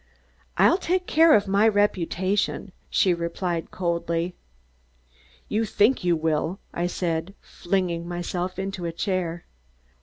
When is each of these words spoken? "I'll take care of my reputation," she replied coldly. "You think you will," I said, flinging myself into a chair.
"I'll 0.57 0.79
take 0.79 1.05
care 1.05 1.35
of 1.35 1.47
my 1.47 1.67
reputation," 1.67 2.71
she 2.89 3.13
replied 3.13 3.69
coldly. 3.69 4.35
"You 5.47 5.63
think 5.63 6.03
you 6.03 6.15
will," 6.15 6.59
I 6.73 6.87
said, 6.87 7.35
flinging 7.39 8.07
myself 8.07 8.57
into 8.57 8.85
a 8.85 8.91
chair. 8.91 9.45